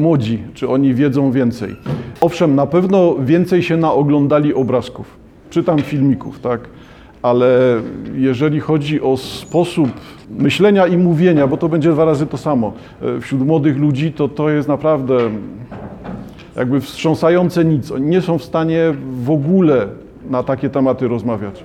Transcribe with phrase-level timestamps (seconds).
[0.00, 1.76] młodzi, czy oni wiedzą więcej.
[2.20, 5.18] Owszem, na pewno więcej się naoglądali obrazków,
[5.50, 6.60] czytam filmików, tak?
[7.22, 7.80] Ale
[8.14, 9.90] jeżeli chodzi o sposób
[10.30, 14.28] myślenia i mówienia, bo to będzie dwa razy to samo, e, wśród młodych ludzi, to
[14.28, 15.18] to jest naprawdę
[16.56, 17.90] jakby wstrząsające nic.
[17.90, 18.94] Oni nie są w stanie
[19.24, 19.86] w ogóle
[20.30, 21.64] na takie tematy rozmawiać.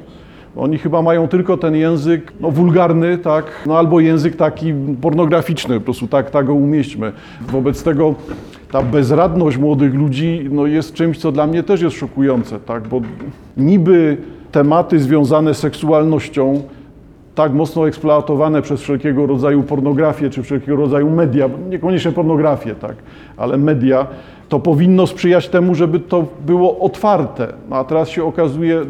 [0.56, 5.86] Oni chyba mają tylko ten język no, wulgarny, tak, no, albo język taki pornograficzny, po
[5.86, 7.12] prostu tak, tak go umieśćmy.
[7.52, 8.16] Wobec tego
[8.72, 13.02] ta bezradność młodych ludzi no, jest czymś, co dla mnie też jest szokujące, tak, bo
[13.58, 14.18] niby
[14.52, 16.62] tematy związane z seksualnością
[17.36, 22.96] tak mocno eksploatowane przez wszelkiego rodzaju pornografię czy wszelkiego rodzaju media, niekoniecznie pornografię, tak,
[23.38, 24.08] ale media,
[24.50, 27.48] to powinno sprzyjać temu, żeby to było otwarte.
[27.70, 28.82] A teraz się okazuje,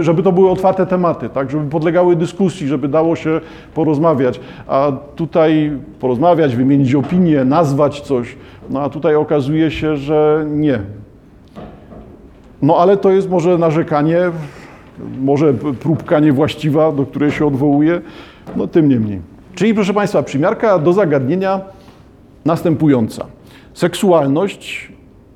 [0.00, 3.40] żeby to były otwarte tematy, tak, żeby podlegały dyskusji, żeby dało się
[3.74, 4.40] porozmawiać.
[4.66, 8.36] A tutaj porozmawiać, wymienić opinię, nazwać coś,
[8.70, 10.78] no a tutaj okazuje się, że nie.
[12.62, 14.18] No ale to jest może narzekanie,
[15.20, 18.00] może próbka niewłaściwa, do której się odwołuje,
[18.56, 19.20] no tym niemniej.
[19.54, 21.60] Czyli proszę Państwa, przymiarka do zagadnienia
[22.44, 23.26] następująca.
[23.74, 24.92] Seksualność,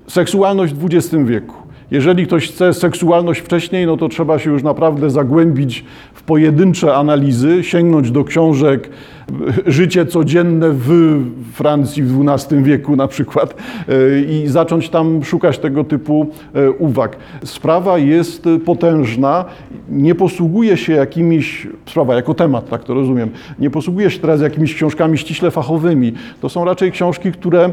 [0.06, 1.54] seksualność w XX wieku.
[1.90, 7.64] Jeżeli ktoś chce seksualność wcześniej, no to trzeba się już naprawdę zagłębić w pojedyncze analizy,
[7.64, 8.90] sięgnąć do książek
[9.66, 11.20] Życie codzienne w
[11.52, 13.54] Francji w XII wieku na przykład
[13.88, 17.16] e, i zacząć tam szukać tego typu e, uwag.
[17.44, 19.44] Sprawa jest potężna,
[19.88, 24.74] nie posługuje się jakimiś, sprawa jako temat, tak to rozumiem, nie posługuje się teraz jakimiś
[24.74, 26.12] książkami ściśle fachowymi.
[26.40, 27.70] To są raczej książki, które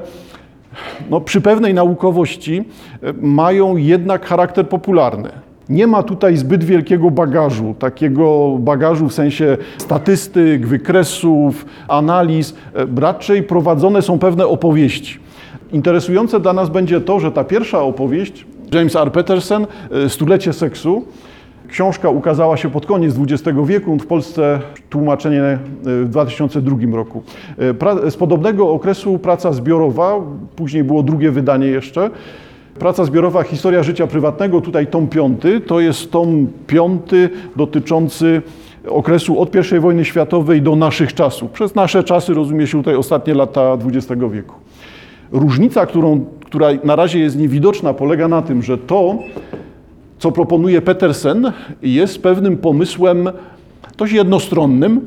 [1.10, 2.64] no, przy pewnej naukowości
[3.04, 5.30] e, mają jednak charakter popularny.
[5.70, 12.56] Nie ma tutaj zbyt wielkiego bagażu, takiego bagażu w sensie statystyk, wykresów, analiz.
[12.76, 15.20] E, raczej prowadzone są pewne opowieści.
[15.72, 19.12] Interesujące dla nas będzie to, że ta pierwsza opowieść, James R.
[19.12, 19.68] Peterson,
[20.06, 21.06] e, Stulecie seksu,
[21.72, 24.60] Książka ukazała się pod koniec XX wieku, w Polsce
[24.90, 27.24] tłumaczenie e, w 2002 roku.
[28.10, 30.16] Z podobnego okresu praca zbiorowa,
[30.56, 32.10] później było drugie wydanie jeszcze,
[32.80, 38.42] Praca zbiorowa Historia życia prywatnego, tutaj tom piąty, to jest tom piąty dotyczący
[38.88, 41.52] okresu od I wojny światowej do naszych czasów.
[41.52, 44.56] Przez nasze czasy rozumie się tutaj ostatnie lata XX wieku.
[45.32, 49.20] Różnica, którą, która na razie jest niewidoczna, polega na tym, że to,
[50.22, 51.52] co proponuje Petersen,
[51.82, 53.30] jest pewnym pomysłem
[53.98, 55.02] dość jednostronnym,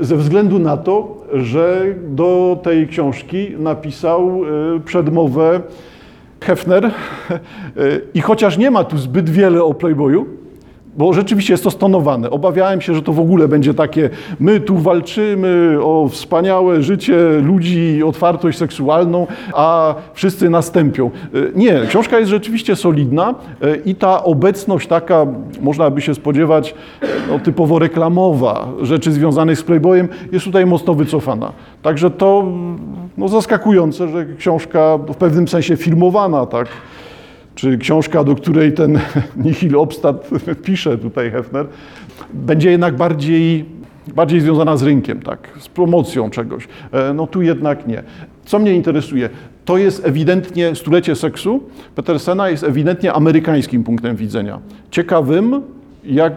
[0.00, 4.40] ze względu na to, że do tej książki napisał
[4.76, 5.60] e, przedmowę
[6.40, 6.90] Hefner.
[8.14, 10.26] I chociaż nie ma tu zbyt wiele o Playboyu,
[10.96, 12.30] bo rzeczywiście jest to stonowane.
[12.30, 18.02] Obawiałem się, że to w ogóle będzie takie, my tu walczymy o wspaniałe życie ludzi,
[18.02, 21.10] otwartość seksualną, a wszyscy następią.
[21.54, 23.34] Nie, książka jest rzeczywiście solidna
[23.84, 25.26] i ta obecność taka,
[25.60, 26.74] można by się spodziewać,
[27.28, 31.52] no, typowo reklamowa, rzeczy związanych z Playboyem, jest tutaj mocno wycofana.
[31.82, 32.46] Także to
[33.18, 36.68] no, zaskakujące, że książka w pewnym sensie filmowana, tak,
[37.54, 38.98] czy książka, do której ten
[39.44, 40.30] Nihil Obstat
[40.64, 41.66] pisze tutaj Hefner,
[42.34, 43.64] będzie jednak bardziej,
[44.14, 46.68] bardziej związana z rynkiem, tak, z promocją czegoś.
[46.92, 48.02] E, no tu jednak nie.
[48.44, 49.28] Co mnie interesuje?
[49.64, 51.60] To jest ewidentnie stulecie seksu
[51.94, 54.58] Petersena jest ewidentnie amerykańskim punktem widzenia.
[54.90, 55.62] Ciekawym,
[56.04, 56.32] jak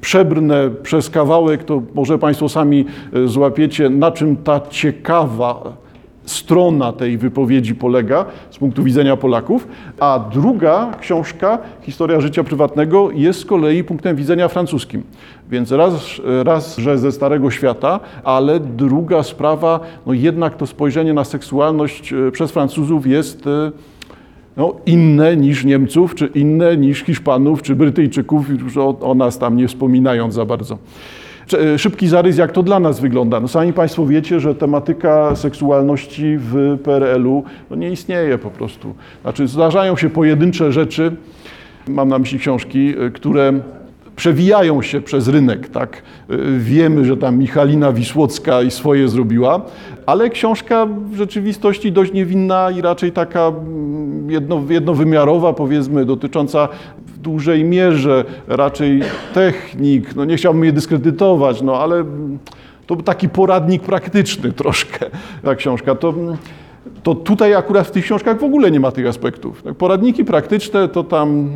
[0.00, 5.76] przebrnę przez kawałek, to może Państwo sami e, złapiecie, na czym ta ciekawa
[6.30, 9.68] strona tej wypowiedzi polega z punktu widzenia Polaków,
[10.00, 15.02] a druga książka, Historia życia prywatnego, jest z kolei punktem widzenia francuskim.
[15.50, 21.24] Więc raz, raz że ze Starego Świata, ale druga sprawa, no jednak to spojrzenie na
[21.24, 23.72] seksualność e, przez Francuzów jest e,
[24.56, 29.56] no, inne niż Niemców, czy inne niż Hiszpanów, czy Brytyjczyków, już o, o nas tam
[29.56, 30.78] nie wspominając za bardzo.
[31.54, 33.40] E, szybki zarys, jak to dla nas wygląda.
[33.40, 38.94] No sami Państwo wiecie, że tematyka seksualności w PRL-u no nie istnieje po prostu.
[39.22, 41.16] Znaczy zdarzają się pojedyncze rzeczy,
[41.88, 43.52] mam na myśli książki, e, które
[44.20, 46.02] przewijają się przez rynek, tak?
[46.30, 49.60] E, wiemy, że tam Michalina Wisłocka i swoje zrobiła,
[50.06, 56.68] ale książka w rzeczywistości dość niewinna i raczej taka mm, jedno, jednowymiarowa, powiedzmy, dotycząca
[57.06, 59.02] w dużej mierze raczej
[59.34, 62.04] technik, no nie chciałbym je dyskredytować, no ale
[62.86, 65.06] to taki poradnik praktyczny troszkę,
[65.44, 65.94] ta książka.
[65.94, 66.14] To,
[67.02, 69.62] to tutaj akurat w tych książkach w ogóle nie ma tych aspektów.
[69.78, 71.50] Poradniki praktyczne to tam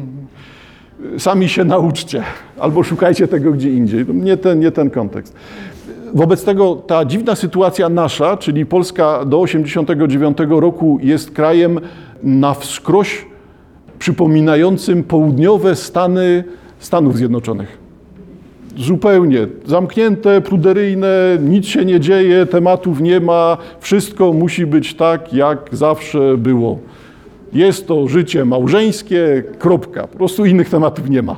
[1.19, 2.23] sami się nauczcie,
[2.58, 4.06] albo szukajcie tego gdzie indziej.
[4.08, 5.37] Nie ten, nie ten kontekst.
[6.14, 11.81] wobec tego ta dziwna sytuacja nasza, czyli Polska do 89 roku jest krajem
[12.23, 13.26] na wskroś
[13.99, 16.44] przypominającym południowe Stany
[16.79, 17.79] Stanów Zjednoczonych.
[18.76, 25.69] Zupełnie zamknięte, pruderyjne, nic się nie dzieje, tematów nie ma, wszystko musi być tak, jak
[25.73, 26.79] zawsze było.
[27.55, 30.06] Jest to życie małżeńskie, kropka.
[30.06, 31.37] Po prostu innych tematów nie ma.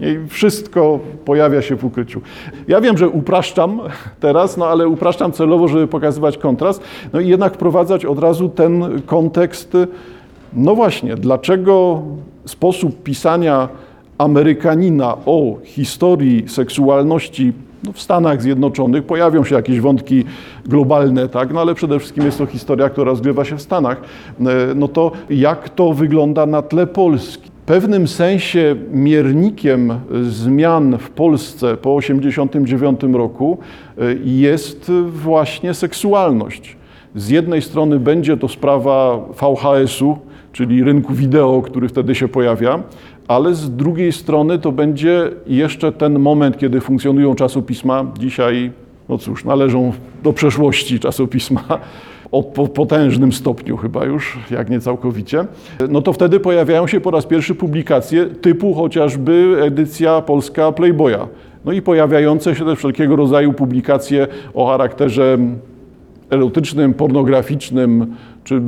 [0.00, 2.20] I wszystko pojawia się w ukryciu.
[2.68, 3.80] Ja wiem, że upraszczam
[4.20, 6.82] teraz, no ale upraszczam celowo, żeby pokazywać kontrast,
[7.12, 9.76] no i jednak wprowadzać od razu ten kontekst.
[10.52, 12.02] No właśnie, dlaczego
[12.44, 13.68] sposób pisania
[14.18, 17.52] Amerykanina o historii seksualności
[17.84, 20.24] no w Stanach Zjednoczonych pojawią się jakieś wątki
[20.66, 21.52] globalne, tak?
[21.52, 24.00] no ale przede wszystkim jest to historia, która rozgrywa się w Stanach.
[24.74, 27.50] No to jak to wygląda na tle Polski?
[27.62, 33.58] W pewnym sensie miernikiem zmian w Polsce po 1989 roku
[34.24, 36.76] jest właśnie seksualność.
[37.14, 40.18] Z jednej strony będzie to sprawa VHS-u,
[40.52, 42.82] czyli rynku wideo, który wtedy się pojawia,
[43.28, 48.04] ale z drugiej strony to będzie jeszcze ten moment, kiedy funkcjonują czasopisma.
[48.18, 48.70] Dzisiaj,
[49.08, 49.92] no cóż, należą
[50.22, 51.64] do przeszłości czasopisma
[52.32, 55.44] o potężnym stopniu chyba już, jak nie całkowicie,
[55.88, 61.28] no to wtedy pojawiają się po raz pierwszy publikacje typu chociażby edycja polska Playboya.
[61.64, 65.38] No i pojawiające się też wszelkiego rodzaju publikacje o charakterze
[66.30, 68.62] erotycznym, pornograficznym, czy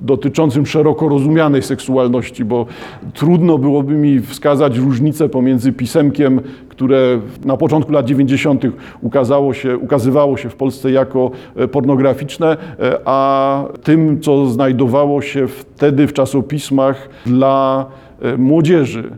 [0.00, 2.66] dotyczącym szeroko rozumianej seksualności, bo
[3.14, 8.62] trudno byłoby mi wskazać różnicę pomiędzy pisemkiem, które na początku lat 90.
[9.00, 15.48] Ukazało się, ukazywało się w Polsce jako e, pornograficzne, e, a tym, co znajdowało się
[15.48, 17.86] wtedy w czasopismach dla
[18.22, 19.10] e, młodzieży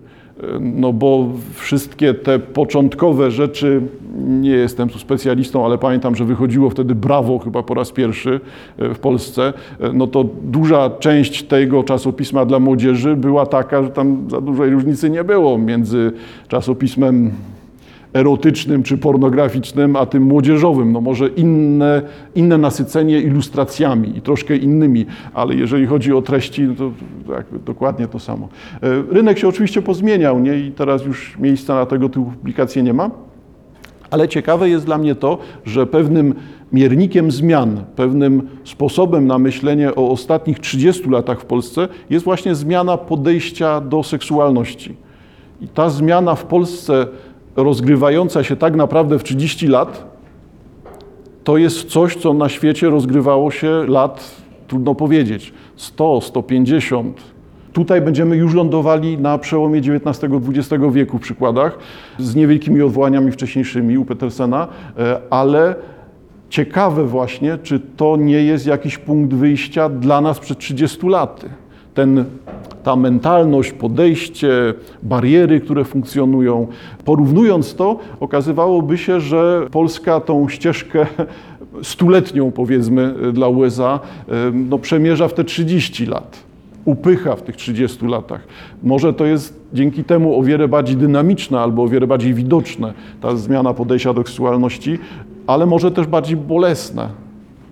[0.60, 3.82] no bo wszystkie te początkowe rzeczy,
[4.18, 8.40] nie jestem tu specjalistą, ale pamiętam, że wychodziło wtedy Brawo chyba po raz pierwszy
[8.78, 13.90] e, w Polsce, e, no to duża część tego czasopisma dla młodzieży była taka, że
[13.90, 16.12] tam za dużej różnicy nie było między
[16.48, 17.30] czasopismem
[18.14, 20.92] erotycznym czy pornograficznym, a tym młodzieżowym.
[20.92, 22.02] No może inne,
[22.34, 26.92] inne nasycenie ilustracjami i troszkę innymi, ale jeżeli chodzi o treści, no to
[27.66, 28.48] dokładnie to samo.
[28.82, 30.58] E, rynek się oczywiście pozmieniał nie?
[30.58, 33.10] i teraz już miejsca na tego typu publikacje nie ma.
[34.10, 36.34] Ale ciekawe jest dla mnie to, że pewnym
[36.72, 42.96] miernikiem zmian, pewnym sposobem na myślenie o ostatnich 30 latach w Polsce jest właśnie zmiana
[42.96, 44.96] podejścia do seksualności.
[45.60, 47.06] I ta zmiana w Polsce
[47.56, 50.14] rozgrywająca się tak naprawdę w 30 lat,
[51.44, 54.30] to jest coś, co na świecie rozgrywało się lat,
[54.68, 57.20] trudno powiedzieć, 100, 150.
[57.72, 61.78] Tutaj będziemy już lądowali na przełomie XIX-XX wieku w przykładach,
[62.18, 64.68] z niewielkimi odwołaniami wcześniejszymi u Petersena,
[64.98, 65.74] e, ale
[66.48, 71.48] ciekawe właśnie, czy to nie jest jakiś punkt wyjścia dla nas przed 30 laty.
[71.94, 72.24] Ten
[72.84, 76.66] ta mentalność, podejście, bariery, które funkcjonują.
[77.04, 81.06] Porównując to, okazywałoby się, że Polska tą ścieżkę
[81.82, 84.00] stuletnią, powiedzmy, dla USA,
[84.52, 86.36] no, przemierza w te 30 lat.
[86.84, 88.40] Upycha w tych 30 latach.
[88.82, 93.36] Może to jest dzięki temu o wiele bardziej dynamiczne albo o wiele bardziej widoczne, ta
[93.36, 94.98] zmiana podejścia do seksualności,
[95.46, 97.08] ale może też bardziej bolesne,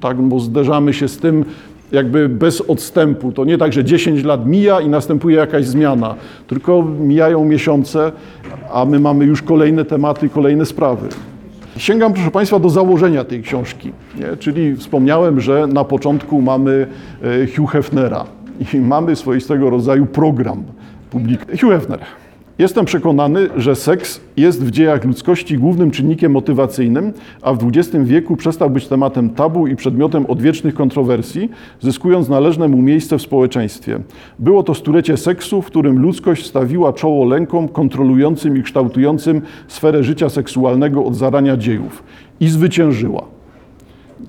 [0.00, 1.44] tak, bo zderzamy się z tym,
[1.92, 3.32] jakby bez odstępu.
[3.32, 6.14] To nie tak, że 10 lat mija i następuje jakaś zmiana,
[6.46, 8.12] tylko mijają miesiące,
[8.72, 11.08] a my mamy już kolejne tematy, kolejne sprawy.
[11.76, 13.92] Sięgam, proszę Państwa, do założenia tej książki.
[14.18, 14.36] Nie?
[14.36, 16.86] Czyli wspomniałem, że na początku mamy
[17.22, 18.24] e, Hugh Hefnera
[18.74, 20.62] i mamy swoistego rodzaju program.
[21.10, 21.98] Publik Hugh Hefner.
[22.62, 28.36] Jestem przekonany, że seks jest w dziejach ludzkości głównym czynnikiem motywacyjnym, a w XX wieku
[28.36, 31.50] przestał być tematem tabu i przedmiotem odwiecznych kontrowersji,
[31.80, 33.98] zyskując należne mu miejsce w społeczeństwie.
[34.38, 40.28] Było to stulecie seksu, w którym ludzkość stawiła czoło lękom kontrolującym i kształtującym sferę życia
[40.28, 42.02] seksualnego od zarania dziejów
[42.40, 43.22] i zwyciężyła.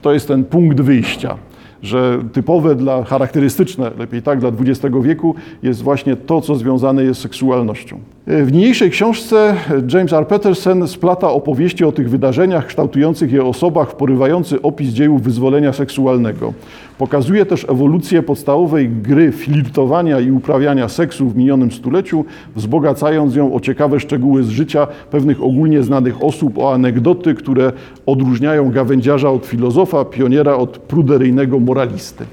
[0.01, 1.37] To jest ten punkt wyjścia
[1.83, 7.19] że typowe dla, charakterystyczne, lepiej tak, dla XX wieku jest właśnie to, co związane jest
[7.19, 7.99] z seksualnością.
[8.27, 9.55] W niniejszej książce
[9.93, 10.27] James R.
[10.27, 16.53] Peterson splata opowieści o tych wydarzeniach, kształtujących je osobach w porywający opis dziejów wyzwolenia seksualnego.
[16.97, 23.59] Pokazuje też ewolucję podstawowej gry flirtowania i uprawiania seksu w minionym stuleciu, wzbogacając ją o
[23.59, 27.71] ciekawe szczegóły z życia pewnych ogólnie znanych osób, o anegdoty, które
[28.05, 32.25] odróżniają gawędziarza od filozofa, pioniera od pruderyjnego moralisty.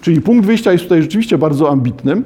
[0.00, 2.22] Czyli punkt wyjścia jest tutaj rzeczywiście bardzo ambitny.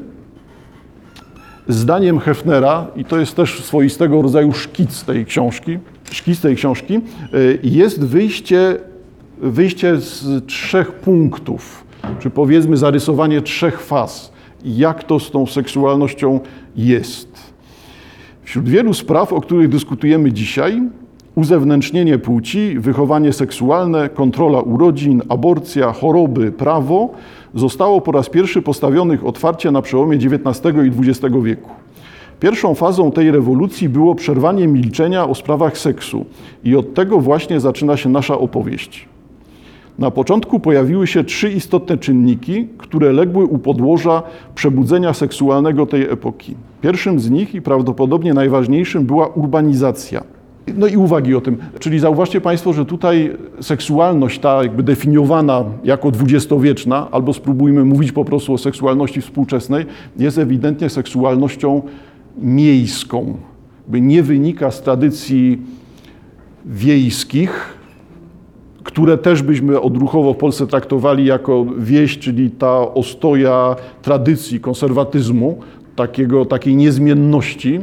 [1.69, 5.79] Zdaniem Hefnera, i to jest też swoistego rodzaju szkic tej książki,
[6.11, 7.01] szkic tej książki,
[7.35, 8.79] y, jest wyjście,
[9.39, 11.85] wyjście z trzech punktów,
[12.19, 14.33] czy powiedzmy zarysowanie trzech faz,
[14.65, 16.41] jak to z tą seksualnością
[16.77, 17.55] jest.
[18.43, 20.83] Wśród wielu spraw, o których dyskutujemy dzisiaj,
[21.35, 27.11] uzewnętrznienie płci, wychowanie seksualne, kontrola urodzin, aborcja, choroby, prawo
[27.55, 31.71] zostało po raz pierwszy postawionych otwarcie na przełomie XIX i XX wieku.
[32.41, 36.27] Pierwszą fazą tej rewolucji było przerwanie milczenia o sprawach seksu
[36.65, 39.09] i od tego właśnie zaczyna się nasza opowieść.
[39.99, 44.23] Na początku pojawiły się trzy istotne czynniki, które legły u podłoża
[44.55, 46.55] przebudzenia seksualnego tej epoki.
[46.81, 50.25] Pierwszym z nich i prawdopodobnie najważniejszym była urbanizacja.
[50.77, 51.57] No i uwagi o tym.
[51.79, 58.25] Czyli zauważcie Państwo, że tutaj seksualność ta jakby definiowana jako dwudziestowieczna, albo spróbujmy mówić po
[58.25, 59.87] prostu o seksualności współczesnej,
[60.17, 61.83] jest ewidentnie seksualnością
[62.39, 63.37] miejską.
[63.89, 65.63] Nie wynika z tradycji
[66.67, 67.79] wiejskich,
[68.95, 75.59] które też byśmy odruchowo w Polsce traktowali jako wieś, czyli ta ostoja tradycji, konserwatyzmu,
[75.97, 77.81] takiego, takiej niezmienności.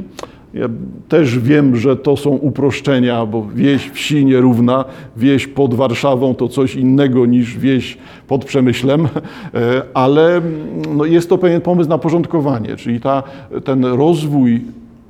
[0.53, 0.69] Ja
[1.09, 4.85] też wiem, że to są uproszczenia, bo wieś wsi nierówna,
[5.17, 9.07] wieś pod Warszawą to coś innego niż wieś pod Przemyślem,
[9.53, 10.41] e, ale
[10.95, 13.23] no jest to pewien pomysł na porządkowanie, czyli ta,
[13.63, 14.61] ten rozwój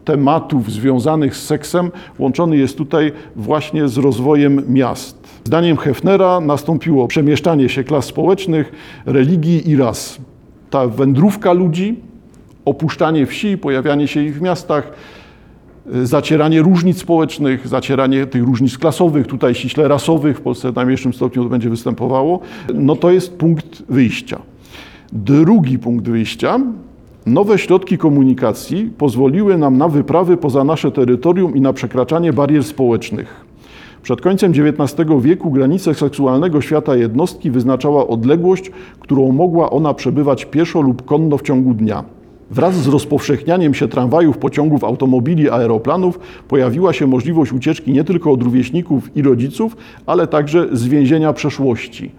[0.06, 5.42] tematów związanych z seksem łączony jest tutaj właśnie z rozwojem miast.
[5.44, 8.72] Zdaniem Hefnera nastąpiło przemieszczanie się klas społecznych,
[9.06, 10.18] religii i ras.
[10.70, 12.00] Ta wędrówka ludzi,
[12.66, 14.92] opuszczanie wsi, pojawianie się ich w miastach,
[16.04, 21.44] zacieranie różnic społecznych, zacieranie tych różnic klasowych, tutaj ściśle rasowych, w Polsce w najmniejszym stopniu
[21.44, 22.40] to będzie występowało,
[22.74, 24.42] no to jest punkt wyjścia.
[25.14, 26.60] Drugi punkt wyjścia,
[27.26, 33.46] nowe środki komunikacji pozwoliły nam na wyprawy poza nasze terytorium i na przekraczanie barier społecznych.
[34.04, 40.82] Przed końcem XIX wieku granicę seksualnego świata jednostki wyznaczała odległość, którą mogła ona przebywać pieszo
[40.82, 42.04] lub konno w ciągu dnia.
[42.52, 48.44] Wraz z rozpowszechnianiem się tramwajów, pociągów, automobili, aeroplanów pojawiła się możliwość ucieczki nie tylko od
[48.44, 52.12] rówieśników i rodziców, ale także z więzienia przeszłości.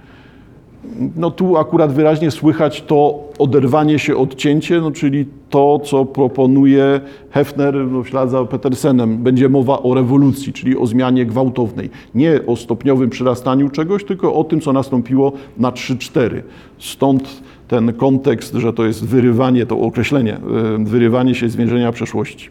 [1.17, 7.75] No tu akurat wyraźnie słychać to oderwanie się, odcięcie, no czyli to, co proponuje Hefner
[7.75, 9.19] no, w ślad za Petersenem.
[9.19, 11.91] Będzie mowa o rewolucji, czyli o zmianie gwałtownej.
[12.15, 16.43] Nie o stopniowym przyrastaniu czegoś, tylko o tym, co nastąpiło na 3-4.
[16.79, 20.41] Stąd ten kontekst, że to jest wyrywanie, to określenie, e,
[20.85, 22.49] wyrywanie się z więzienia przeszłości.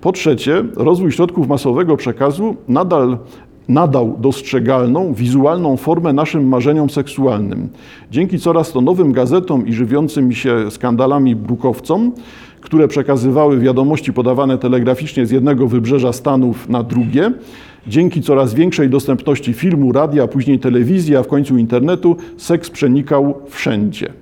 [0.00, 3.18] Po trzecie, rozwój środków masowego przekazu nadal
[3.70, 7.68] nadał dostrzegalną, wizualną formę naszym marzeniom seksualnym.
[8.10, 12.12] Dzięki coraz to nowym gazetom i żywiącym się skandalami brukowcom,
[12.60, 17.32] które przekazywały wiadomości podawane telegraficznie z jednego wybrzeża Stanów na drugie,
[17.86, 24.12] dzięki coraz większej dostępności filmu, radia, później telewizji, a w końcu internetu, seks przenikał wszędzie.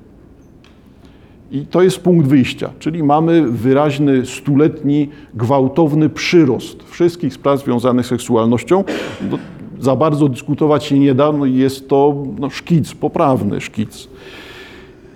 [1.50, 8.08] I to jest punkt wyjścia, czyli mamy wyraźny stuletni, gwałtowny przyrost wszystkich spraw związanych z
[8.08, 8.84] seksualnością.
[9.30, 9.38] No,
[9.80, 14.08] za bardzo dyskutować się nie da, no jest to no, szkic, poprawny szkic.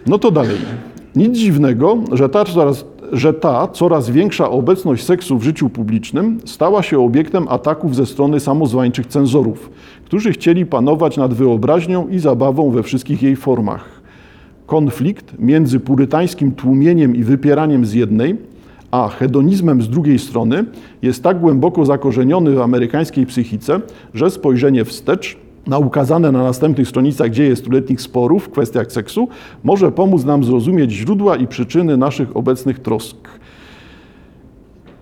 [0.06, 0.56] No to dalej.
[1.16, 6.82] Nic dziwnego, że ta, coraz, że ta coraz większa obecność seksu w życiu publicznym stała
[6.82, 9.70] się obiektem ataków ze strony samozwańczych cenzorów,
[10.04, 14.01] którzy chcieli panować nad wyobraźnią i zabawą we wszystkich jej formach
[14.72, 18.36] konflikt między purytańskim tłumieniem i wypieraniem z jednej,
[18.90, 20.64] a hedonizmem z drugiej strony
[21.02, 23.80] jest tak głęboko zakorzeniony w amerykańskiej psychice,
[24.14, 25.36] że spojrzenie wstecz
[25.66, 29.28] na ukazane na następnych stronicach dzieje stuletnich sporów w kwestiach seksu
[29.64, 33.16] może pomóc nam zrozumieć źródła i przyczyny naszych obecnych trosk.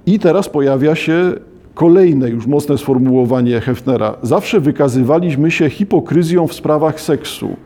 [0.07, 1.33] I teraz pojawia się
[1.75, 4.17] kolejne już mocne sformułowanie Hefnera.
[4.23, 7.57] Zawsze wykazywaliśmy się hipokryzją w sprawach seksu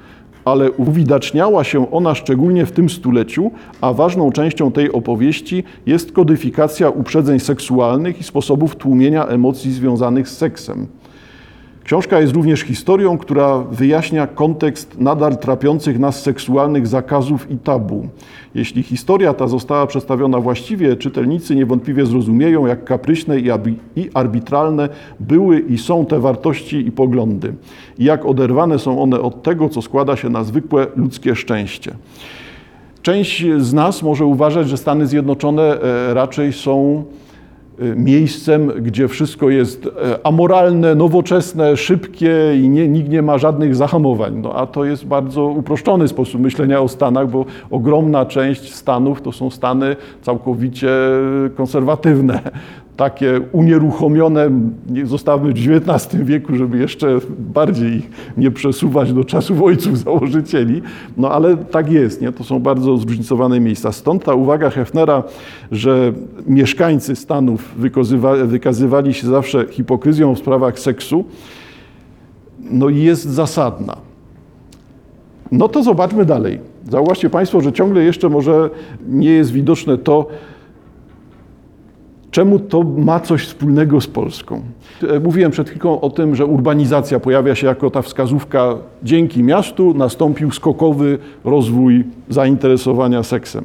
[0.44, 6.88] ale uwidaczniała się ona szczególnie w tym stuleciu, a ważną częścią tej opowieści jest kodyfikacja
[6.88, 10.86] uprzedzeń seksualnych i sposobów tłumienia emocji związanych z seksem.
[11.84, 18.08] Książka jest również historią, która wyjaśnia kontekst nadal trapiących nas seksualnych zakazów i tabu.
[18.54, 23.38] Jeśli historia ta została przedstawiona właściwie, czytelnicy niewątpliwie zrozumieją, jak kapryśne
[23.96, 24.88] i arbitralne
[25.20, 27.54] były i są te wartości i poglądy,
[27.98, 31.94] i jak oderwane są one od tego, co składa się na zwykłe ludzkie szczęście.
[33.02, 37.04] Część z nas może uważać, że Stany Zjednoczone e, raczej są
[37.96, 44.40] miejscem, gdzie wszystko jest e, amoralne, nowoczesne, szybkie i nie, nikt nie ma żadnych zahamowań.
[44.42, 49.32] No, a to jest bardzo uproszczony sposób myślenia o Stanach, bo ogromna część Stanów to
[49.32, 50.90] są Stany całkowicie
[51.56, 52.40] konserwatywne.
[52.96, 54.50] Takie unieruchomione,
[54.88, 60.82] nie zostawmy w XIX wieku, żeby jeszcze bardziej ich nie przesuwać do czasów ojców założycieli,
[61.16, 62.32] no ale tak jest, nie?
[62.32, 63.92] to są bardzo zróżnicowane miejsca.
[63.92, 65.22] Stąd ta uwaga Hefnera,
[65.72, 66.12] że
[66.46, 67.74] mieszkańcy Stanów
[68.46, 71.24] wykazywali się zawsze hipokryzją w sprawach seksu,
[72.70, 73.96] no jest zasadna.
[75.52, 76.60] No to zobaczmy dalej.
[76.90, 78.70] Zauważcie Państwo, że ciągle jeszcze może
[79.08, 80.26] nie jest widoczne to,
[82.34, 84.62] Czemu to ma coś wspólnego z Polską?
[85.08, 88.76] E, mówiłem przed chwilą o tym, że urbanizacja pojawia się jako ta wskazówka.
[89.02, 93.64] Dzięki miastu nastąpił skokowy rozwój zainteresowania seksem.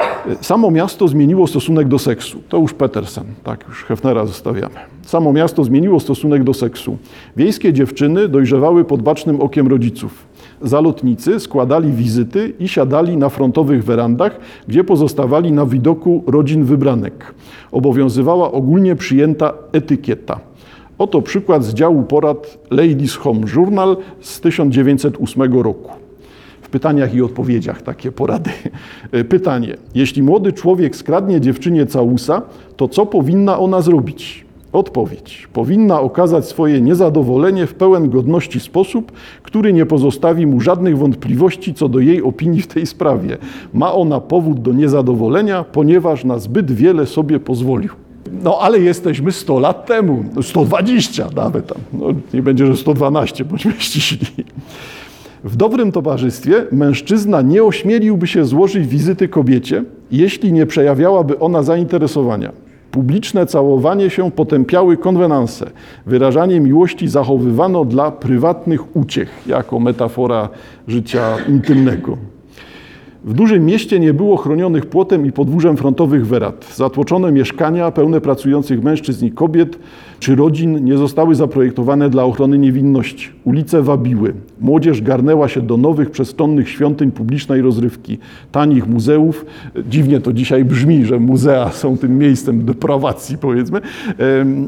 [0.00, 2.42] E, samo miasto zmieniło stosunek do seksu.
[2.48, 4.74] To już Petersen, tak, już Hefnera zostawiamy.
[5.02, 6.96] Samo miasto zmieniło stosunek do seksu.
[7.36, 10.26] Wiejskie dziewczyny dojrzewały pod bacznym okiem rodziców
[10.62, 17.34] zalotnicy składali wizyty i siadali na frontowych werandach, gdzie pozostawali na widoku rodzin wybranek.
[17.72, 20.40] Obowiązywała ogólnie przyjęta etykieta.
[20.98, 25.90] Oto przykład z działu porad Ladies Home Journal z 1908 roku.
[26.62, 28.50] W pytaniach i odpowiedziach takie porady.
[29.28, 32.42] Pytanie: Jeśli młody człowiek skradnie dziewczynie całusa,
[32.76, 34.44] to co powinna ona zrobić?
[34.72, 35.48] Odpowiedź.
[35.52, 39.12] Powinna okazać swoje niezadowolenie w pełen godności sposób,
[39.42, 43.38] który nie pozostawi mu żadnych wątpliwości co do jej opinii w tej sprawie.
[43.74, 47.90] Ma ona powód do niezadowolenia, ponieważ na zbyt wiele sobie pozwolił.
[48.42, 53.72] No ale jesteśmy 100 lat temu, 120 nawet tam, no, nie będzie, że 112, bądźmy
[53.78, 54.26] ściśli.
[55.44, 62.52] W dobrym towarzystwie mężczyzna nie ośmieliłby się złożyć wizyty kobiecie, jeśli nie przejawiałaby ona zainteresowania.
[62.92, 65.70] Publiczne całowanie się potępiały konwenanse.
[66.06, 70.48] Wyrażanie miłości zachowywano dla prywatnych uciech, jako metafora
[70.88, 72.16] życia intymnego.
[73.24, 76.74] W dużym mieście nie było chronionych płotem i podwórzem frontowych werat.
[76.74, 79.78] Zatłoczone mieszkania pełne pracujących mężczyzn i kobiet
[80.22, 83.28] czy rodzin nie zostały zaprojektowane dla ochrony niewinności.
[83.44, 84.34] Ulice wabiły.
[84.60, 88.18] Młodzież garnęła się do nowych, przestronnych świątyń publicznej rozrywki,
[88.52, 89.46] tanich muzeów.
[89.88, 93.80] Dziwnie to dzisiaj brzmi, że muzea są tym miejscem deprawacji, powiedzmy,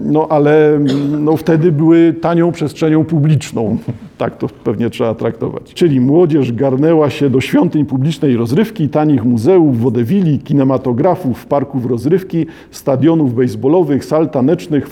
[0.04, 0.80] no ale
[1.20, 3.76] no, wtedy były tanią przestrzenią publiczną.
[4.18, 5.74] Tak to pewnie trzeba traktować.
[5.74, 13.34] Czyli młodzież garnęła się do świątyń publicznej rozrywki, tanich muzeów, wodewili, kinematografów, parków rozrywki, stadionów
[13.34, 14.88] baseballowych, sal tanecznych,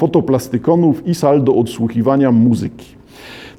[0.52, 3.02] fotoplastykonów i sal do odsłuchiwania muzyki.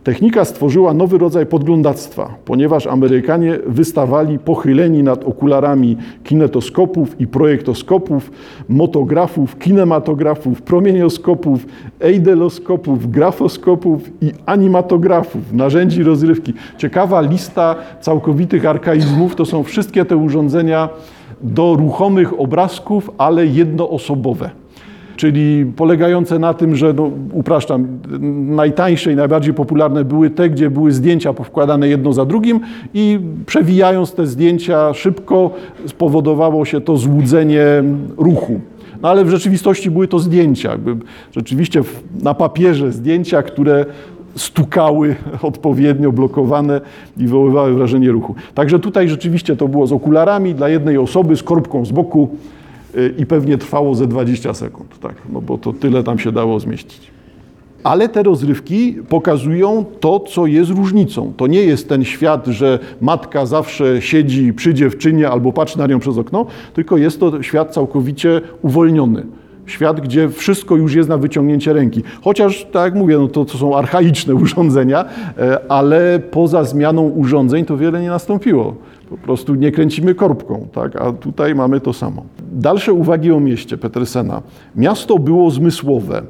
[0.03, 8.31] Technika stworzyła nowy rodzaj podglądactwa, ponieważ Amerykanie wystawali pochyleni nad okularami kinetoskopów i projektoskopów,
[8.69, 11.65] motografów, kinematografów, promienioskopów,
[11.99, 16.53] eideloskopów, grafoskopów i animatografów, narzędzi rozrywki.
[16.77, 20.89] Ciekawa lista całkowitych arkaizmów to są wszystkie te urządzenia
[21.41, 24.62] do ruchomych obrazków, ale jednoosobowe
[25.15, 27.87] czyli polegające na tym, że, no, upraszczam,
[28.47, 32.59] najtańsze i najbardziej popularne były te, gdzie były zdjęcia powkładane jedno za drugim
[32.93, 35.51] i przewijając te zdjęcia szybko
[35.85, 37.65] spowodowało się to złudzenie
[38.17, 38.59] ruchu.
[39.01, 40.95] No ale w rzeczywistości były to zdjęcia, jakby
[41.31, 41.81] rzeczywiście
[42.21, 43.85] na papierze zdjęcia, które
[44.35, 46.81] stukały odpowiednio blokowane
[47.17, 48.35] i wywoływały wrażenie ruchu.
[48.53, 52.29] Także tutaj rzeczywiście to było z okularami dla jednej osoby, z korbką z boku,
[53.17, 57.11] i pewnie trwało ze 20 sekund, tak, no bo to tyle tam się dało zmieścić.
[57.83, 61.33] Ale te rozrywki pokazują to, co jest różnicą.
[61.37, 65.99] To nie jest ten świat, że matka zawsze siedzi przy dziewczynie albo patrzy na nią
[65.99, 69.25] przez okno, tylko jest to świat całkowicie uwolniony.
[69.65, 72.03] Świat, gdzie wszystko już jest na wyciągnięcie ręki.
[72.21, 75.05] Chociaż, tak jak mówię, no to, to są archaiczne urządzenia,
[75.37, 78.75] e, ale poza zmianą urządzeń to wiele nie nastąpiło.
[79.13, 81.01] Po prostu nie kręcimy korbką, tak?
[81.01, 82.23] a tutaj mamy to samo.
[82.51, 84.41] Dalsze uwagi o mieście Petersena.
[84.75, 86.21] Miasto było zmysłowe.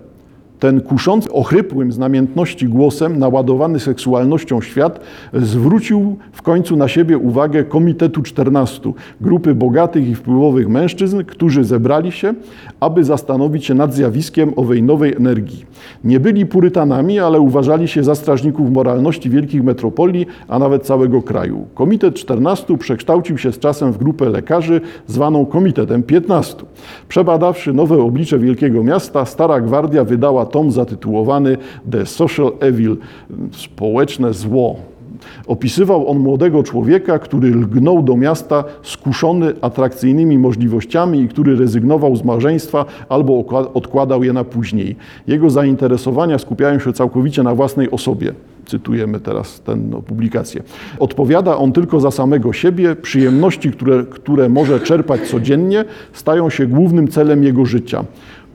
[0.63, 4.99] Ten kuszący, ochrypłym z namiętności głosem, naładowany seksualnością świat,
[5.33, 12.11] zwrócił w końcu na siebie uwagę Komitetu 14, grupy bogatych i wpływowych mężczyzn, którzy zebrali
[12.11, 12.33] się,
[12.79, 15.65] aby zastanowić się nad zjawiskiem owej nowej energii.
[16.03, 21.65] Nie byli purytanami, ale uważali się za strażników moralności wielkich metropolii, a nawet całego kraju.
[21.73, 26.55] Komitet 14 przekształcił się z czasem w grupę lekarzy zwaną Komitetem 15.
[27.07, 31.57] Przebadawszy nowe oblicze wielkiego miasta, Stara Gwardia wydała tom zatytułowany
[31.91, 32.97] The Social Evil
[33.51, 34.75] społeczne zło.
[35.47, 42.23] Opisywał on młodego człowieka, który lgnął do miasta skuszony atrakcyjnymi możliwościami i który rezygnował z
[42.23, 44.95] małżeństwa albo odkładał je na później.
[45.27, 48.33] Jego zainteresowania skupiają się całkowicie na własnej osobie.
[48.65, 50.63] Cytujemy teraz tę no, publikację.
[50.99, 52.95] Odpowiada on tylko za samego siebie.
[52.95, 58.03] Przyjemności, które, które może czerpać codziennie, stają się głównym celem jego życia.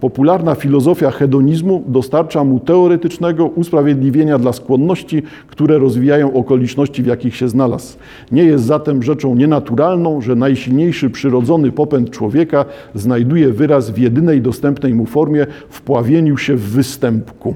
[0.00, 7.48] Popularna filozofia hedonizmu dostarcza mu teoretycznego usprawiedliwienia dla skłonności, które rozwijają okoliczności, w jakich się
[7.48, 7.96] znalazł.
[8.32, 14.94] Nie jest zatem rzeczą nienaturalną, że najsilniejszy przyrodzony popęd człowieka znajduje wyraz w jedynej dostępnej
[14.94, 17.54] mu formie wpławieniu się w występku.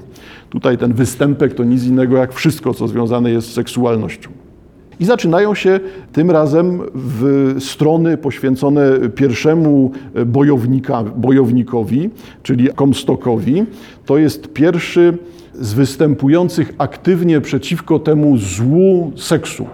[0.49, 4.42] Tutaj ten występek to nic innego jak wszystko, co związane jest z seksualnością.
[5.03, 5.79] I zaczynają się
[6.11, 9.91] tym razem w strony poświęcone pierwszemu
[10.25, 12.09] bojownika, bojownikowi,
[12.43, 13.65] czyli Comstockowi.
[14.05, 15.17] To jest pierwszy
[15.53, 19.65] z występujących aktywnie przeciwko temu złu seksu.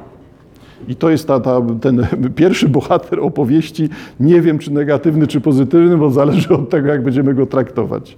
[0.87, 3.89] I to jest ta, ta, ten pierwszy bohater opowieści.
[4.19, 8.17] Nie wiem, czy negatywny, czy pozytywny, bo zależy od tego, jak będziemy go traktować.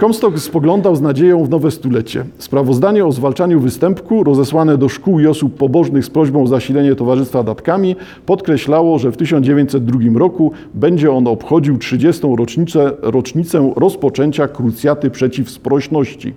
[0.00, 2.24] Comstock spoglądał z nadzieją w nowe stulecie.
[2.38, 7.42] Sprawozdanie o zwalczaniu występku, rozesłane do szkół i osób pobożnych z prośbą o zasilenie towarzystwa
[7.42, 12.22] datkami, podkreślało, że w 1902 roku będzie on obchodził 30.
[12.36, 16.34] rocznicę, rocznicę rozpoczęcia krucjaty przeciw sprośności.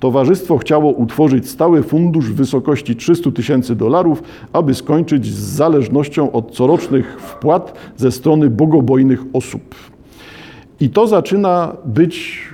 [0.00, 6.50] Towarzystwo chciało utworzyć stały fundusz w wysokości 300 tysięcy dolarów, aby skończyć z zależnością od
[6.50, 9.74] corocznych wpłat ze strony bogobojnych osób.
[10.80, 12.50] I to zaczyna być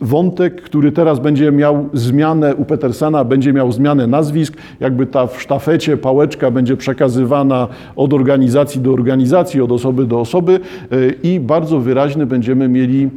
[0.00, 5.42] wątek, który teraz będzie miał zmianę u Petersena, będzie miał zmianę nazwisk, jakby ta w
[5.42, 10.60] sztafecie pałeczka będzie przekazywana od organizacji do organizacji, od osoby do osoby
[10.92, 13.10] y, i bardzo wyraźny będziemy mieli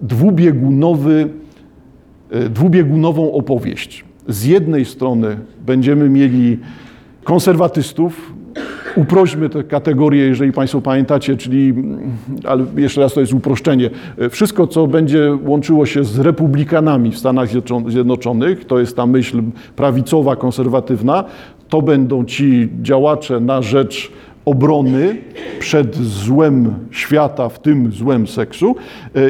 [0.00, 1.28] dwubiegunowy,
[2.34, 4.04] y, dwubiegunową opowieść.
[4.28, 6.58] Z jednej strony będziemy mieli
[7.24, 8.32] konserwatystów,
[8.96, 11.74] Uprośmy te kategorie, jeżeli Państwo pamiętacie, czyli,
[12.44, 13.90] ale jeszcze raz to jest uproszczenie,
[14.30, 17.48] wszystko, co będzie łączyło się z republikanami w Stanach
[17.86, 19.42] Zjednoczonych, to jest ta myśl
[19.76, 21.24] prawicowa, konserwatywna,
[21.68, 24.12] to będą ci działacze na rzecz
[24.44, 25.16] obrony
[25.58, 28.76] przed złem świata, w tym złem seksu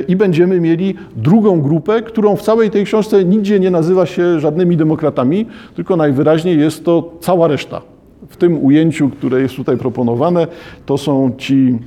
[0.08, 4.76] i będziemy mieli drugą grupę, którą w całej tej książce nigdzie nie nazywa się żadnymi
[4.76, 7.89] demokratami, tylko najwyraźniej jest to cała reszta
[8.28, 10.46] w tym ujęciu, które jest tutaj proponowane,
[10.86, 11.78] to są ci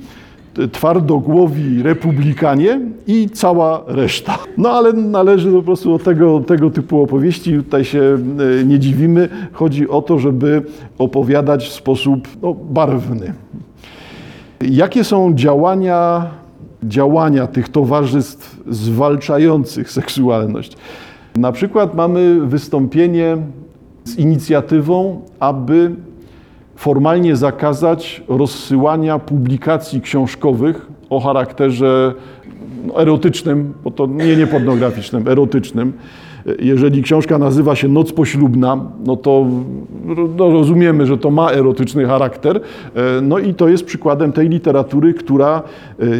[0.72, 4.38] twardogłowi republikanie i cała reszta.
[4.58, 8.18] No ale należy po prostu do tego, tego typu opowieści, tutaj się
[8.60, 9.28] e, nie dziwimy.
[9.52, 10.62] Chodzi o to, żeby
[10.98, 13.32] opowiadać w sposób no, barwny.
[14.60, 16.30] Jakie są działania,
[16.82, 20.76] działania tych towarzystw zwalczających seksualność?
[21.36, 23.36] Na przykład mamy wystąpienie
[24.04, 25.90] z inicjatywą, aby
[26.76, 32.14] formalnie zakazać rozsyłania publikacji książkowych o charakterze
[32.86, 35.92] no, erotycznym, bo to nie, nie pornograficznym, erotycznym.
[36.58, 39.46] Jeżeli książka nazywa się Noc poślubna, no to
[40.36, 42.60] no rozumiemy, że to ma erotyczny charakter.
[43.22, 45.62] No i to jest przykładem tej literatury, która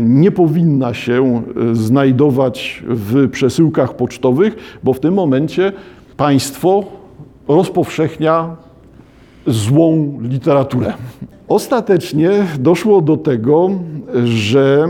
[0.02, 5.72] nie powinna się znajdować w przesyłkach pocztowych, bo w tym momencie
[6.16, 6.84] państwo
[7.48, 8.56] rozpowszechnia
[9.46, 10.92] złą literaturę.
[11.48, 13.70] Ostatecznie doszło do tego,
[14.24, 14.88] że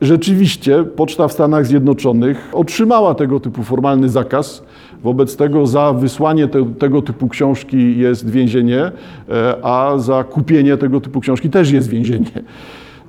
[0.00, 4.62] rzeczywiście Poczta w Stanach Zjednoczonych otrzymała tego typu formalny zakaz.
[5.02, 8.80] Wobec tego za wysłanie te, tego typu książki jest więzienie,
[9.28, 12.42] e, a za kupienie tego typu książki też jest więzienie.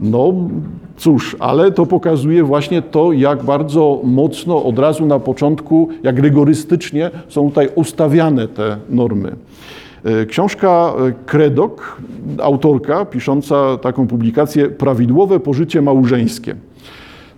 [0.02, 0.34] No
[0.98, 7.12] cóż, ale to pokazuje właśnie to, jak bardzo mocno od razu na początku, jak rygorystycznie
[7.28, 9.36] są tutaj ustawiane te normy.
[10.03, 12.01] E, książka e, Kredok,
[12.41, 16.55] autorka pisząca taką publikację Prawidłowe pożycie małżeńskie.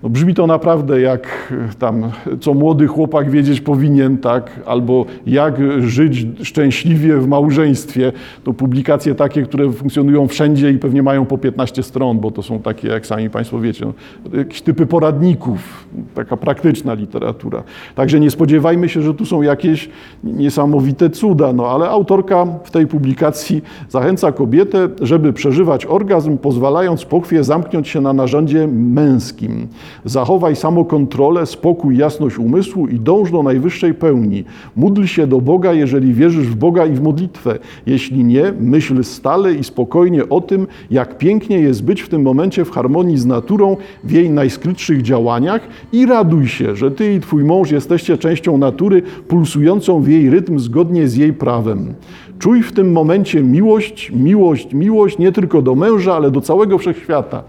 [0.04, 2.12] No brzmi to naprawdę jak e, tam,
[2.42, 8.12] co młody chłopak wiedzieć powinien, tak, albo jak żyć szczęśliwie w małżeństwie.
[8.44, 12.60] To publikacje takie, które funkcjonują wszędzie i pewnie mają po 15 stron, bo to są
[12.60, 17.64] takie, jak sami Państwo wiecie, no, jakieś typy poradników, taka praktyczna literatura.
[17.96, 19.90] Także nie spodziewajmy się, że tu są jakieś
[20.24, 27.44] niesamowite cuda, no ale autorka w tej publikacji zachęca kobietę, żeby przeżywać orgazm, pozwalając pochwie
[27.44, 29.68] zamknąć się na narządzie męskim.
[30.06, 34.44] Zachowaj samokontrolę, spokój, jasność umysłu i dąż do najwyższej pełni.
[34.76, 37.60] Módl się do Boga, jeżeli wierzysz w Boga i w modlitwę.
[37.86, 42.66] Jeśli nie, myśl stale i spokojnie o tym, jak pięknie jest być w tym momencie
[42.66, 47.44] w harmonii z naturą, w jej najskrytszych działaniach i raduj się, że ty i twój
[47.44, 51.94] mąż jesteście częścią natury, pulsującą w jej rytm zgodnie z jej prawem.
[52.40, 57.44] Czuj w tym momencie miłość, miłość, miłość nie tylko do męża, ale do całego wszechświata.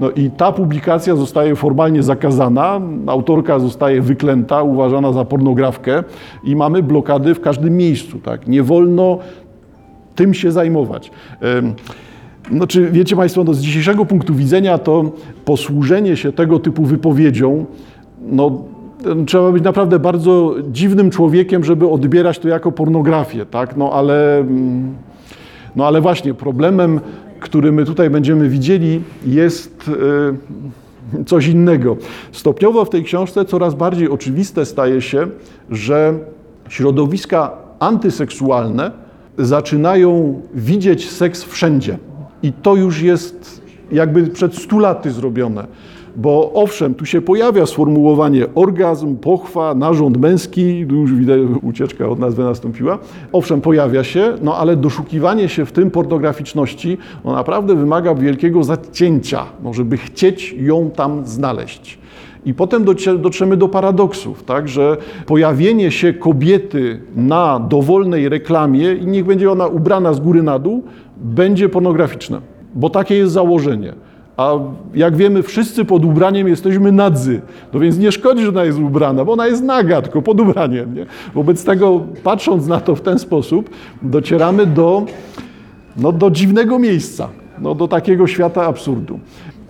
[0.00, 6.04] No i ta publikacja zostaje formalnie zakazana, autorka zostaje wyklęta, uważana za pornografkę
[6.44, 8.18] i mamy blokady w każdym miejscu.
[8.18, 8.48] Tak?
[8.48, 9.18] Nie wolno
[10.14, 11.10] tym się zajmować.
[12.52, 15.04] Znaczy, wiecie Państwo, no z dzisiejszego punktu widzenia to
[15.44, 17.66] posłużenie się tego typu wypowiedzią
[18.26, 18.62] no,
[19.26, 23.76] trzeba być naprawdę bardzo dziwnym człowiekiem, żeby odbierać to jako pornografię, tak?
[23.76, 24.94] No ale, mm,
[25.76, 27.00] no ale właśnie problemem,
[27.44, 29.90] który my tutaj będziemy widzieli, jest
[31.18, 31.96] e, coś innego.
[32.32, 35.26] Stopniowo w tej książce coraz bardziej oczywiste staje się,
[35.70, 36.14] że
[36.68, 38.90] środowiska antyseksualne
[39.38, 41.98] zaczynają widzieć seks wszędzie.
[42.42, 45.66] I to już jest jakby przed stu laty zrobione.
[46.16, 52.44] Bo owszem, tu się pojawia sformułowanie orgazm, pochwa, narząd męski, już widać, ucieczka od nazwy
[52.44, 52.98] nastąpiła.
[53.32, 59.44] Owszem, pojawia się, no ale doszukiwanie się w tym pornograficzności no naprawdę wymaga wielkiego zacięcia,
[59.62, 61.98] no, żeby chcieć ją tam znaleźć.
[62.46, 62.84] I potem
[63.18, 64.96] dotrzemy do paradoksów, tak, że
[65.26, 70.82] pojawienie się kobiety na dowolnej reklamie i niech będzie ona ubrana z góry na dół,
[71.16, 72.40] będzie pornograficzne,
[72.74, 73.94] bo takie jest założenie.
[74.36, 74.52] A
[74.94, 77.40] jak wiemy, wszyscy pod ubraniem jesteśmy nadzy.
[77.72, 80.94] No więc nie szkodzi, że ona jest ubrana, bo ona jest naga, tylko pod ubraniem.
[80.94, 81.06] Nie?
[81.34, 83.70] Wobec tego, patrząc na to w ten sposób,
[84.02, 85.06] docieramy do,
[85.96, 89.20] no, do dziwnego miejsca, no, do takiego świata absurdu.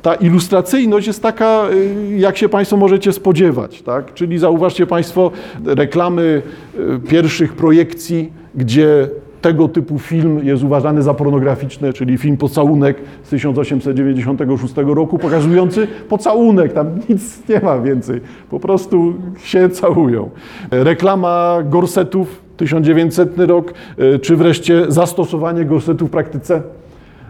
[0.03, 3.83] Ta ilustracyjność jest taka, y, jak się Państwo możecie spodziewać.
[3.83, 4.15] Tak?
[4.15, 5.31] Czyli zauważcie Państwo
[5.65, 6.43] reklamy
[6.79, 9.09] y, pierwszych projekcji, gdzie
[9.45, 16.73] tego typu film jest uważany za pornograficzny, czyli film Pocałunek z 1896 roku, pokazujący pocałunek,
[16.73, 20.31] tam nic nie ma więcej, po prostu się całują.
[20.71, 23.75] Reklama gorsetów, 1900 rok,
[24.15, 26.63] y, czy wreszcie zastosowanie gorsetu w praktyce.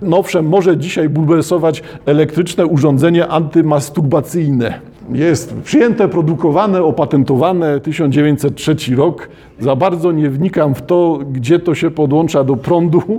[0.02, 4.80] No owszem, może dzisiaj bulwersować elektryczne urządzenie antymasturbacyjne.
[5.12, 9.28] Jest przyjęte, produkowane, opatentowane, 1903 rok.
[9.60, 13.02] Za bardzo nie wnikam w to, gdzie to się podłącza do prądu.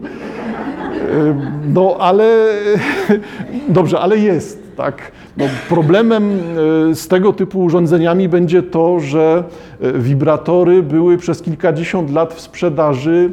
[1.73, 2.47] No ale
[3.67, 5.11] dobrze, ale jest, tak.
[5.37, 6.23] No, problemem
[6.91, 9.43] e, z tego typu urządzeniami będzie to, że
[9.81, 13.31] e, wibratory były przez kilkadziesiąt lat w sprzedaży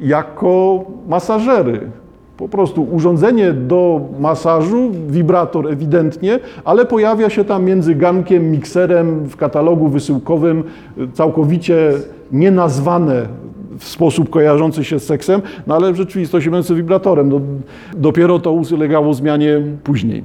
[0.00, 1.90] jako masażery.
[2.36, 9.36] Po prostu urządzenie do masażu, wibrator ewidentnie, ale pojawia się tam między gankiem, mikserem w
[9.36, 10.64] katalogu wysyłkowym,
[11.12, 11.92] całkowicie
[12.32, 13.26] nienazwane
[13.78, 17.28] w sposób kojarzący się z seksem, no ale w rzeczywistości będący wibratorem.
[17.28, 17.40] No,
[17.96, 20.24] dopiero to ulegało zmianie później.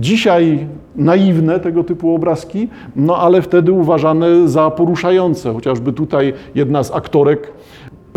[0.00, 5.52] Dzisiaj naiwne tego typu obrazki, no ale wtedy uważane za poruszające.
[5.52, 7.52] Chociażby tutaj jedna z aktorek,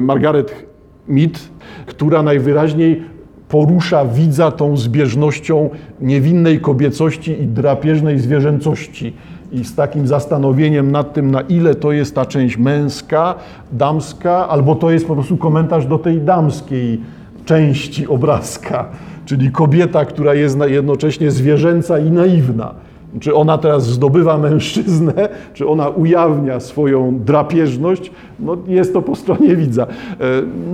[0.02, 0.66] Margaret
[1.08, 1.50] Mead,
[1.86, 3.04] która najwyraźniej
[3.50, 5.70] porusza widza tą zbieżnością
[6.02, 9.14] niewinnej kobiecości i drapieżnej zwierzęcości.
[9.52, 13.36] I z takim zastanowieniem nad tym, na ile to jest ta część męska,
[13.72, 17.02] damska, albo to jest po prostu komentarz do tej damskiej
[17.46, 18.86] części obrazka,
[19.26, 22.74] czyli kobieta, która jest jednocześnie zwierzęca i naiwna.
[23.20, 25.14] Czy ona teraz zdobywa mężczyznę,
[25.54, 29.84] czy ona ujawnia swoją drapieżność, no jest to po stronie widza.
[29.84, 29.88] E,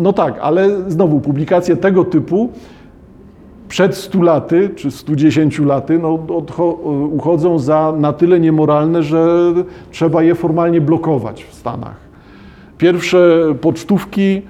[0.02, 2.50] No tak, ale znowu publikacje tego typu
[3.67, 6.78] przed 100 laty czy 110 laty no, odcho-
[7.12, 9.38] uchodzą za na tyle niemoralne, że
[9.91, 11.96] trzeba je formalnie blokować w Stanach.
[12.78, 14.41] Pierwsze pocztówki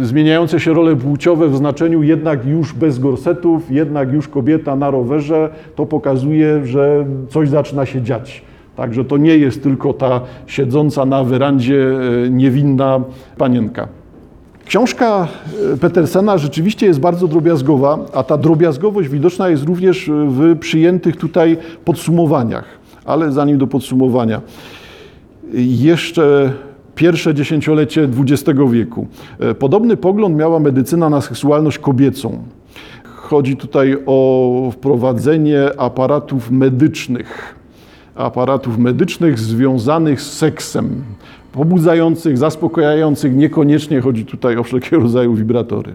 [0.00, 5.50] zmieniające się role płciowe w znaczeniu jednak już bez gorsetów, jednak już kobieta na rowerze,
[5.74, 8.42] to pokazuje, że coś zaczyna się dziać.
[8.76, 11.90] Także to nie jest tylko ta siedząca na werandzie
[12.26, 13.00] y, niewinna
[13.38, 13.88] panienka.
[14.66, 15.28] Książka
[15.72, 21.56] e, Petersena rzeczywiście jest bardzo drobiazgowa, a ta drobiazgowość widoczna jest również w przyjętych tutaj
[21.84, 22.64] podsumowaniach.
[23.04, 24.40] Ale zanim do podsumowania,
[25.54, 26.52] jeszcze
[26.96, 29.06] pierwsze dziesięciolecie XX wieku.
[29.38, 32.38] E, Podobny pogląd miała medycyna na seksualność kobiecą.
[33.04, 37.54] Chodzi tutaj o wprowadzenie aparatów medycznych,
[38.14, 41.04] aparatów medycznych związanych z seksem,
[41.52, 45.94] pobudzających, zaspokajających, niekoniecznie chodzi tutaj o wszelkiego rodzaju wibratory.